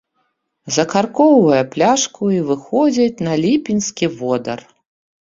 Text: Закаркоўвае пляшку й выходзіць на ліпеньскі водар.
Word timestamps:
Закаркоўвае 0.77 1.59
пляшку 1.77 2.23
й 2.39 2.49
выходзіць 2.51 3.23
на 3.31 3.39
ліпеньскі 3.45 4.15
водар. 4.19 4.69